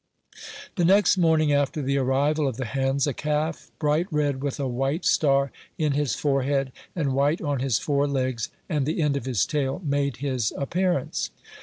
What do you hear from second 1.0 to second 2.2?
morning, after the